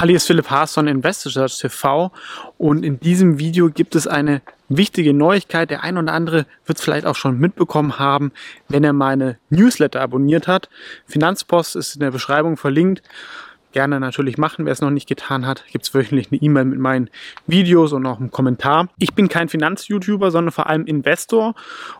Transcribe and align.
Hallo, 0.00 0.10
hier 0.10 0.18
ist 0.18 0.28
Philipp 0.28 0.48
Haas 0.48 0.74
von 0.74 0.86
InvestorSearch 0.86 1.58
TV 1.58 2.12
und 2.56 2.84
in 2.84 3.00
diesem 3.00 3.40
Video 3.40 3.68
gibt 3.68 3.96
es 3.96 4.06
eine 4.06 4.42
wichtige 4.68 5.12
Neuigkeit. 5.12 5.70
Der 5.70 5.82
ein 5.82 5.98
oder 5.98 6.12
andere 6.12 6.46
wird 6.66 6.78
es 6.78 6.84
vielleicht 6.84 7.04
auch 7.04 7.16
schon 7.16 7.40
mitbekommen 7.40 7.98
haben, 7.98 8.30
wenn 8.68 8.84
er 8.84 8.92
meine 8.92 9.38
Newsletter 9.50 10.00
abonniert 10.00 10.46
hat. 10.46 10.68
Finanzpost 11.06 11.74
ist 11.74 11.96
in 11.96 12.00
der 12.00 12.12
Beschreibung 12.12 12.56
verlinkt. 12.56 13.02
Gerne 13.72 13.98
natürlich 13.98 14.38
machen, 14.38 14.66
wer 14.66 14.72
es 14.72 14.80
noch 14.80 14.90
nicht 14.90 15.08
getan 15.08 15.44
hat. 15.44 15.64
Gibt 15.72 15.84
es 15.84 15.92
wöchentlich 15.92 16.30
eine 16.30 16.40
E-Mail 16.40 16.66
mit 16.66 16.78
meinen 16.78 17.10
Videos 17.48 17.92
und 17.92 18.06
auch 18.06 18.20
einen 18.20 18.30
Kommentar. 18.30 18.86
Ich 18.98 19.14
bin 19.14 19.28
kein 19.28 19.48
Finanz-YouTuber, 19.48 20.30
sondern 20.30 20.52
vor 20.52 20.68
allem 20.68 20.86
Investor 20.86 21.56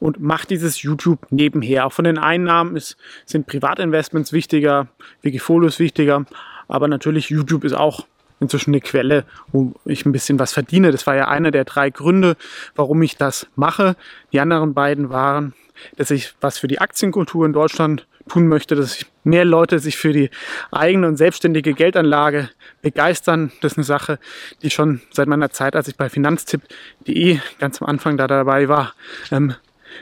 und 0.00 0.18
mache 0.18 0.46
dieses 0.46 0.80
YouTube 0.80 1.26
nebenher. 1.28 1.84
Auch 1.84 1.92
von 1.92 2.06
den 2.06 2.16
Einnahmen 2.16 2.74
ist, 2.74 2.96
sind 3.26 3.46
Privatinvestments 3.46 4.32
wichtiger, 4.32 4.88
Wikifolios 5.20 5.78
wichtiger, 5.78 6.24
aber 6.68 6.88
natürlich 6.88 7.30
YouTube 7.30 7.64
ist 7.64 7.74
auch 7.74 8.06
inzwischen 8.40 8.70
eine 8.70 8.80
Quelle, 8.80 9.24
wo 9.52 9.72
ich 9.84 10.04
ein 10.04 10.12
bisschen 10.12 10.38
was 10.38 10.52
verdiene. 10.52 10.90
Das 10.90 11.06
war 11.06 11.14
ja 11.14 11.28
einer 11.28 11.50
der 11.50 11.64
drei 11.64 11.90
Gründe, 11.90 12.36
warum 12.74 13.00
ich 13.02 13.16
das 13.16 13.46
mache. 13.54 13.96
Die 14.32 14.40
anderen 14.40 14.74
beiden 14.74 15.10
waren, 15.10 15.54
dass 15.96 16.10
ich 16.10 16.34
was 16.40 16.58
für 16.58 16.68
die 16.68 16.80
Aktienkultur 16.80 17.46
in 17.46 17.52
Deutschland 17.52 18.06
tun 18.28 18.46
möchte, 18.46 18.74
dass 18.74 19.04
mehr 19.24 19.44
Leute 19.44 19.78
sich 19.78 19.96
für 19.96 20.12
die 20.12 20.30
eigene 20.70 21.08
und 21.08 21.16
selbstständige 21.16 21.74
Geldanlage 21.74 22.50
begeistern. 22.80 23.52
Das 23.60 23.72
ist 23.72 23.78
eine 23.78 23.84
Sache, 23.84 24.18
die 24.62 24.70
schon 24.70 25.00
seit 25.10 25.28
meiner 25.28 25.50
Zeit, 25.50 25.76
als 25.76 25.88
ich 25.88 25.96
bei 25.96 26.08
finanztipp.de 26.08 27.38
ganz 27.58 27.80
am 27.80 27.88
Anfang 27.88 28.16
da 28.16 28.26
dabei 28.26 28.68
war, 28.68 28.94
ähm, 29.30 29.54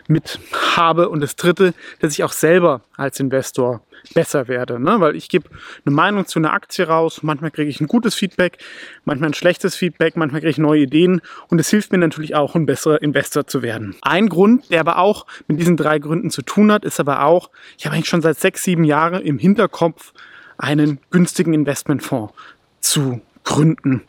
mit 0.07 0.39
habe. 0.77 1.09
Und 1.09 1.20
das 1.20 1.37
Dritte, 1.37 1.74
dass 2.01 2.12
ich 2.12 2.24
auch 2.24 2.33
selber 2.33 2.83
als 2.97 3.20
Investor 3.20 3.83
besser 4.15 4.48
werde. 4.48 4.80
Ne? 4.80 5.01
Weil 5.01 5.16
ich 5.16 5.29
gebe 5.29 5.48
eine 5.84 5.95
Meinung 5.95 6.27
zu 6.27 6.38
einer 6.38 6.52
Aktie 6.52 6.87
raus. 6.87 7.23
Manchmal 7.23 7.51
kriege 7.51 7.68
ich 7.68 7.80
ein 7.80 7.87
gutes 7.87 8.15
Feedback, 8.15 8.59
manchmal 9.04 9.30
ein 9.30 9.35
schlechtes 9.35 9.77
Feedback, 9.77 10.16
manchmal 10.16 10.40
kriege 10.40 10.51
ich 10.51 10.59
neue 10.59 10.82
Ideen. 10.82 11.21
Und 11.49 11.60
es 11.60 11.71
hilft 11.71 11.93
mir 11.93 11.99
natürlich 11.99 12.35
auch, 12.35 12.54
ein 12.54 12.66
besserer 12.66 13.02
Investor 13.02 13.46
zu 13.46 13.62
werden. 13.62 13.96
Ein 14.02 14.29
Grund, 14.29 14.71
der 14.71 14.80
aber 14.80 14.99
auch 14.99 15.27
mit 15.46 15.60
diesen 15.60 15.77
drei 15.77 15.99
Gründen 15.99 16.30
zu 16.30 16.43
tun 16.43 16.73
hat, 16.73 16.84
ist 16.84 17.01
aber 17.01 17.24
auch, 17.24 17.51
ich 17.79 17.87
habe 17.87 17.95
eigentlich 17.95 18.09
schon 18.09 18.23
seit 18.23 18.38
sechs, 18.38 18.65
sieben 18.65 18.84
Jahren 18.84 19.23
im 19.23 19.38
Hinterkopf 19.38 20.12
einen 20.59 20.99
günstigen 21.10 21.55
Investmentfonds 21.55 22.34
zu 22.80 23.21
gründen, 23.45 24.02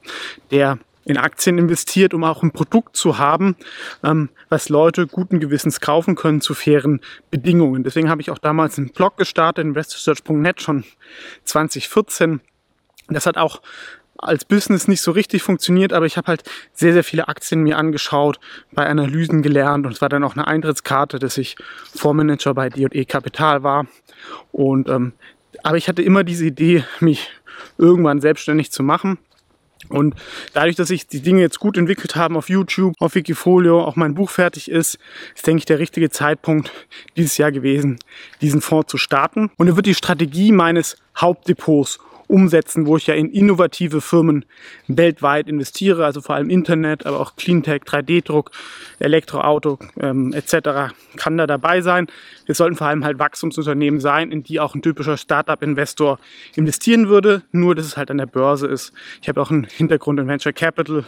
der 0.52 0.80
in 1.06 1.18
Aktien 1.18 1.58
investiert, 1.58 2.14
um 2.14 2.24
auch 2.24 2.44
ein 2.44 2.52
Produkt 2.52 2.96
zu 2.96 3.18
haben, 3.18 3.56
ähm, 4.04 4.30
was 4.50 4.70
Leute 4.70 5.08
guten 5.08 5.40
Gewissens 5.40 5.80
kaufen 5.80 6.16
können 6.16 6.42
zu 6.42 6.54
fairen 6.54 7.02
Bedingungen. 7.32 7.84
Deswegen 7.84 8.10
habe 8.10 8.22
ich 8.22 8.30
auch 8.30 8.38
damals 8.38 8.78
einen 8.78 8.90
Blog 8.90 9.18
gestartet, 9.18 9.66
investorsearch.net 9.66 10.62
schon 10.62 10.84
2014. 11.46 12.42
Das 13.08 13.26
hat 13.26 13.38
auch 13.38 13.62
als 14.18 14.46
Business 14.46 14.88
nicht 14.88 15.02
so 15.02 15.12
richtig 15.12 15.42
funktioniert, 15.42 15.94
aber 15.94 16.06
ich 16.06 16.16
habe 16.16 16.28
halt 16.28 16.44
sehr, 16.74 16.94
sehr 16.94 17.04
viele 17.04 17.28
Aktien 17.28 17.64
mir 17.64 17.78
angeschaut, 17.78 18.40
bei 18.72 18.86
Analysen 18.86 19.42
gelernt 19.42 19.88
und 19.88 19.94
es 19.94 20.02
war 20.02 20.10
dann 20.10 20.24
auch 20.24 20.36
eine 20.36 20.48
Eintrittskarte, 20.48 21.18
dass 21.18 21.40
ich 21.40 21.56
Fondsmanager 21.96 22.54
bei 22.54 22.70
D&E 22.70 23.06
Kapital 23.06 23.64
war. 23.64 23.88
Und 24.52 24.88
ähm, 24.90 25.14
aber 25.64 25.78
ich 25.78 25.88
hatte 25.88 26.04
immer 26.04 26.24
diese 26.24 26.46
Idee, 26.46 26.84
mich 27.00 27.32
irgendwann 27.80 28.22
selbstständig 28.22 28.72
zu 28.72 28.84
machen 28.84 29.18
und 29.90 30.16
dadurch, 30.54 30.76
dass 30.76 30.90
sich 30.90 31.08
die 31.08 31.22
Dinge 31.22 31.42
jetzt 31.42 31.60
gut 31.60 31.78
entwickelt 31.78 32.16
haben 32.16 32.38
auf 32.38 32.50
YouTube, 32.50 32.96
auf 33.00 33.16
Wikifolio, 33.16 33.82
auch 33.82 33.96
mein 33.96 34.14
Buch 34.14 34.30
fertig 34.30 34.70
ist, 34.70 35.00
ist, 35.36 35.48
denke 35.48 35.60
ich, 35.60 35.66
der 35.66 35.80
richtige 35.80 36.10
Zeitpunkt 36.10 36.72
dieses 37.18 37.38
Jahr 37.38 37.52
gewesen, 37.52 38.00
diesen 38.42 38.62
Fonds 38.62 38.90
zu 38.90 38.98
starten. 38.98 39.52
Und 39.58 39.68
er 39.68 39.76
wird 39.76 39.86
die 39.86 39.96
Strategie 39.96 40.52
meines 40.52 40.98
Hauptdepots 41.18 42.00
umsetzen, 42.32 42.86
wo 42.86 42.98
ich 42.98 43.08
ja 43.08 43.14
in 43.14 43.30
innovative 43.30 44.02
Firmen 44.02 44.46
weltweit 44.88 45.48
investiere, 45.48 46.06
also 46.06 46.22
vor 46.22 46.36
allem 46.36 46.50
Internet, 46.50 47.06
aber 47.06 47.20
auch 47.20 47.36
Cleantech, 47.36 47.84
3D-Druck, 47.84 48.52
Elektroauto 49.00 49.78
ähm, 50.00 50.34
etc. 50.34 50.94
kann 51.18 51.38
da 51.38 51.46
dabei 51.46 51.82
sein. 51.82 52.08
Wir 52.46 52.56
sollten 52.56 52.76
vor 52.76 52.88
allem 52.88 53.04
halt 53.04 53.20
Wachstumsunternehmen 53.20 54.00
sein, 54.00 54.32
in 54.32 54.44
die 54.44 54.60
auch 54.60 54.74
ein 54.74 54.82
typischer 54.82 55.18
Startup-Investor 55.18 56.20
investieren 56.56 57.10
würde, 57.10 57.44
nur 57.52 57.76
dass 57.76 57.86
es 57.86 57.98
halt 57.98 58.10
an 58.10 58.18
der 58.18 58.26
Börse 58.26 58.68
ist. 58.68 58.94
Ich 59.22 59.30
habe 59.30 59.42
auch 59.42 59.52
einen 59.52 59.66
Hintergrund 59.66 60.20
in 60.20 60.28
Venture 60.28 60.54
Capital. 60.54 61.06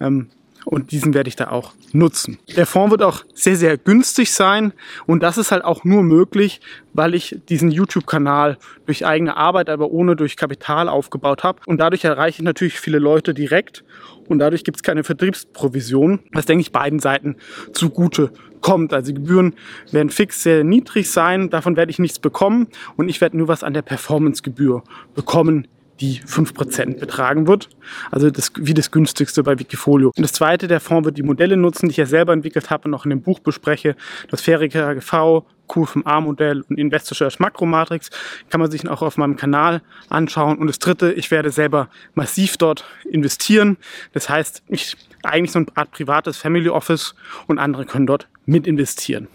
Ähm, 0.00 0.28
und 0.64 0.92
diesen 0.92 1.14
werde 1.14 1.28
ich 1.28 1.36
da 1.36 1.50
auch 1.50 1.72
nutzen. 1.92 2.38
Der 2.56 2.66
Fonds 2.66 2.90
wird 2.90 3.02
auch 3.02 3.24
sehr, 3.34 3.56
sehr 3.56 3.78
günstig 3.78 4.32
sein. 4.32 4.72
Und 5.06 5.22
das 5.22 5.38
ist 5.38 5.50
halt 5.50 5.64
auch 5.64 5.84
nur 5.84 6.02
möglich, 6.02 6.60
weil 6.92 7.14
ich 7.14 7.40
diesen 7.48 7.70
YouTube-Kanal 7.70 8.58
durch 8.86 9.06
eigene 9.06 9.36
Arbeit, 9.36 9.70
aber 9.70 9.90
ohne 9.90 10.16
durch 10.16 10.36
Kapital 10.36 10.88
aufgebaut 10.88 11.44
habe. 11.44 11.60
Und 11.66 11.78
dadurch 11.78 12.04
erreiche 12.04 12.40
ich 12.40 12.44
natürlich 12.44 12.80
viele 12.80 12.98
Leute 12.98 13.34
direkt. 13.34 13.84
Und 14.28 14.40
dadurch 14.40 14.62
gibt 14.64 14.76
es 14.76 14.82
keine 14.82 15.04
Vertriebsprovision, 15.04 16.20
was 16.32 16.44
denke 16.44 16.60
ich 16.60 16.72
beiden 16.72 16.98
Seiten 16.98 17.36
zugute 17.72 18.30
kommt. 18.60 18.92
Also 18.92 19.12
die 19.12 19.14
Gebühren 19.14 19.54
werden 19.90 20.10
fix 20.10 20.42
sehr 20.42 20.64
niedrig 20.64 21.10
sein, 21.10 21.48
davon 21.48 21.76
werde 21.76 21.90
ich 21.90 21.98
nichts 21.98 22.18
bekommen. 22.18 22.68
Und 22.96 23.08
ich 23.08 23.20
werde 23.20 23.38
nur 23.38 23.48
was 23.48 23.62
an 23.62 23.72
der 23.72 23.82
Performancegebühr 23.82 24.82
bekommen 25.14 25.66
die 26.00 26.20
5% 26.20 26.98
betragen 26.98 27.46
wird. 27.46 27.68
Also 28.10 28.30
das, 28.30 28.52
wie 28.56 28.74
das 28.74 28.90
günstigste 28.90 29.42
bei 29.42 29.58
Wikifolio. 29.58 30.12
Und 30.16 30.22
das 30.22 30.32
zweite, 30.32 30.68
der 30.68 30.80
Fonds 30.80 31.04
wird 31.04 31.18
die 31.18 31.22
Modelle 31.22 31.56
nutzen, 31.56 31.86
die 31.86 31.92
ich 31.92 31.96
ja 31.96 32.06
selber 32.06 32.32
entwickelt 32.32 32.70
habe 32.70 32.88
und 32.88 32.94
auch 32.94 33.04
in 33.04 33.10
dem 33.10 33.22
Buch 33.22 33.40
bespreche. 33.40 33.96
Das 34.30 34.40
Fähige 34.40 34.84
AGV, 34.84 35.44
QFMA-Modell 35.68 36.64
und 36.68 36.78
Investor 36.78 37.16
Search 37.16 37.38
Makromatrix 37.38 38.10
kann 38.48 38.60
man 38.60 38.70
sich 38.70 38.88
auch 38.88 39.02
auf 39.02 39.16
meinem 39.16 39.36
Kanal 39.36 39.82
anschauen. 40.08 40.58
Und 40.58 40.66
das 40.68 40.78
dritte, 40.78 41.12
ich 41.12 41.30
werde 41.30 41.50
selber 41.50 41.88
massiv 42.14 42.56
dort 42.56 42.84
investieren. 43.10 43.76
Das 44.12 44.28
heißt, 44.28 44.62
ich 44.68 44.96
eigentlich 45.24 45.52
so 45.52 45.58
eine 45.58 45.66
Art 45.74 45.90
privates 45.90 46.36
Family 46.36 46.68
Office 46.68 47.14
und 47.46 47.58
andere 47.58 47.84
können 47.84 48.06
dort 48.06 48.28
mit 48.46 48.66
investieren. 48.66 49.28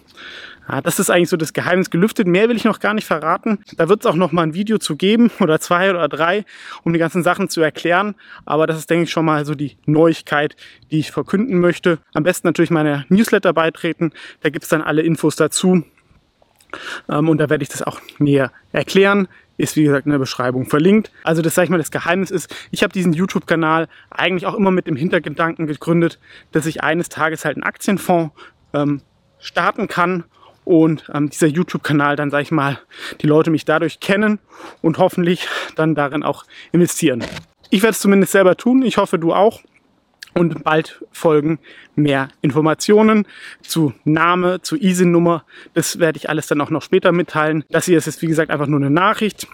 Ja, 0.67 0.81
das 0.81 0.99
ist 0.99 1.09
eigentlich 1.09 1.29
so 1.29 1.37
das 1.37 1.53
Geheimnis 1.53 1.89
gelüftet. 1.89 2.27
Mehr 2.27 2.47
will 2.49 2.55
ich 2.55 2.63
noch 2.63 2.79
gar 2.79 2.93
nicht 2.93 3.05
verraten. 3.05 3.59
Da 3.77 3.89
wird 3.89 4.01
es 4.01 4.05
auch 4.05 4.15
noch 4.15 4.31
mal 4.31 4.43
ein 4.43 4.53
Video 4.53 4.77
zu 4.77 4.95
geben 4.95 5.29
oder 5.39 5.59
zwei 5.59 5.89
oder 5.89 6.07
drei, 6.07 6.45
um 6.83 6.93
die 6.93 6.99
ganzen 6.99 7.23
Sachen 7.23 7.49
zu 7.49 7.61
erklären. 7.61 8.15
Aber 8.45 8.67
das 8.67 8.77
ist, 8.77 8.89
denke 8.89 9.03
ich, 9.03 9.11
schon 9.11 9.25
mal 9.25 9.45
so 9.45 9.55
die 9.55 9.77
Neuigkeit, 9.85 10.55
die 10.91 10.99
ich 10.99 11.11
verkünden 11.11 11.59
möchte. 11.59 11.99
Am 12.13 12.23
besten 12.23 12.47
natürlich 12.47 12.71
meine 12.71 13.05
Newsletter 13.09 13.53
beitreten. 13.53 14.11
Da 14.41 14.49
gibt 14.49 14.63
es 14.63 14.69
dann 14.69 14.81
alle 14.81 15.01
Infos 15.01 15.35
dazu. 15.35 15.83
Ähm, 17.09 17.29
und 17.29 17.37
da 17.37 17.49
werde 17.49 17.63
ich 17.63 17.69
das 17.69 17.83
auch 17.83 17.99
näher 18.19 18.51
erklären 18.71 19.27
ist 19.55 19.75
wie 19.75 19.83
gesagt 19.83 20.07
in 20.07 20.11
der 20.11 20.19
Beschreibung 20.19 20.65
verlinkt. 20.65 21.11
Also 21.23 21.43
das 21.43 21.53
sage 21.53 21.65
ich 21.65 21.69
mal, 21.69 21.77
das 21.77 21.91
Geheimnis 21.91 22.31
ist, 22.31 22.53
ich 22.71 22.81
habe 22.81 22.91
diesen 22.91 23.13
YouTube-Kanal 23.13 23.87
eigentlich 24.09 24.47
auch 24.47 24.55
immer 24.55 24.71
mit 24.71 24.87
dem 24.87 24.95
Hintergedanken 24.95 25.67
gegründet, 25.67 26.19
dass 26.51 26.65
ich 26.65 26.83
eines 26.83 27.07
Tages 27.09 27.45
halt 27.45 27.57
einen 27.57 27.63
Aktienfonds 27.63 28.33
ähm, 28.73 29.01
starten 29.39 29.87
kann 29.87 30.23
und 30.65 31.09
ähm, 31.13 31.29
dieser 31.29 31.47
YouTube-Kanal 31.47 32.15
dann, 32.15 32.31
sage 32.31 32.43
ich 32.43 32.51
mal, 32.51 32.79
die 33.21 33.27
Leute 33.27 33.51
mich 33.51 33.65
dadurch 33.65 33.99
kennen 33.99 34.39
und 34.81 34.97
hoffentlich 34.97 35.47
dann 35.75 35.95
darin 35.95 36.23
auch 36.23 36.45
investieren. 36.71 37.23
Ich 37.69 37.81
werde 37.81 37.93
es 37.93 37.99
zumindest 37.99 38.33
selber 38.33 38.55
tun. 38.55 38.83
Ich 38.83 38.97
hoffe, 38.97 39.17
du 39.17 39.33
auch 39.33 39.61
und 40.33 40.63
bald 40.63 41.03
folgen 41.11 41.59
mehr 41.95 42.29
Informationen 42.41 43.27
zu 43.61 43.93
Name, 44.03 44.61
zu 44.61 44.75
ISIN-Nummer. 44.75 45.43
Das 45.73 45.99
werde 45.99 46.17
ich 46.17 46.29
alles 46.29 46.47
dann 46.47 46.59
auch 46.61 46.69
noch 46.69 46.81
später 46.81 47.11
mitteilen. 47.11 47.63
Das 47.69 47.85
hier 47.85 47.97
ist 47.97 48.07
jetzt, 48.07 48.21
wie 48.21 48.27
gesagt, 48.27 48.49
einfach 48.49 48.67
nur 48.67 48.79
eine 48.79 48.89
Nachricht. 48.89 49.47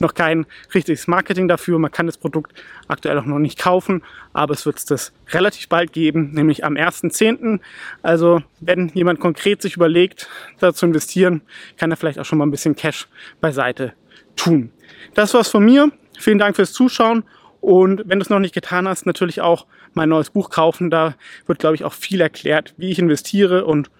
Noch 0.00 0.14
kein 0.14 0.46
richtiges 0.74 1.06
Marketing 1.06 1.46
dafür. 1.46 1.78
Man 1.78 1.92
kann 1.92 2.06
das 2.06 2.18
Produkt 2.18 2.52
aktuell 2.88 3.18
auch 3.18 3.26
noch 3.26 3.38
nicht 3.38 3.58
kaufen, 3.58 4.02
aber 4.32 4.54
es 4.54 4.66
wird 4.66 4.90
es 4.90 5.12
relativ 5.30 5.68
bald 5.68 5.92
geben, 5.92 6.32
nämlich 6.32 6.64
am 6.64 6.74
1.10. 6.74 7.60
Also 8.02 8.42
wenn 8.60 8.88
jemand 8.88 9.20
konkret 9.20 9.62
sich 9.62 9.76
überlegt, 9.76 10.28
da 10.58 10.74
zu 10.74 10.86
investieren, 10.86 11.42
kann 11.76 11.90
er 11.90 11.96
vielleicht 11.96 12.18
auch 12.18 12.24
schon 12.24 12.38
mal 12.38 12.46
ein 12.46 12.50
bisschen 12.50 12.74
Cash 12.74 13.06
beiseite 13.40 13.92
tun. 14.36 14.72
Das 15.14 15.34
war's 15.34 15.48
von 15.48 15.64
mir. 15.64 15.92
Vielen 16.18 16.38
Dank 16.38 16.56
fürs 16.56 16.72
Zuschauen 16.72 17.22
und 17.60 18.02
wenn 18.06 18.18
du 18.18 18.22
es 18.22 18.30
noch 18.30 18.38
nicht 18.38 18.54
getan 18.54 18.86
hast, 18.88 19.06
natürlich 19.06 19.40
auch 19.40 19.66
mein 19.94 20.08
neues 20.08 20.30
Buch 20.30 20.50
kaufen. 20.50 20.90
Da 20.90 21.14
wird, 21.46 21.58
glaube 21.58 21.74
ich, 21.74 21.84
auch 21.84 21.92
viel 21.92 22.20
erklärt, 22.20 22.74
wie 22.76 22.90
ich 22.90 22.98
investiere 22.98 23.64
und 23.64 23.90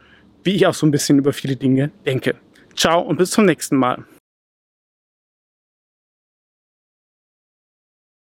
wie 0.45 0.55
ich 0.55 0.67
auch 0.67 0.75
so 0.75 0.87
ein 0.87 0.91
bisschen 0.91 1.19
über 1.19 1.33
viele 1.33 1.57
Dinge 1.57 1.91
denke. 2.07 2.37
Ciao 2.77 3.01
und 3.01 3.17
bis 3.17 3.31
zum 3.31 3.45
nächsten 3.45 3.77
Mal. 3.77 4.05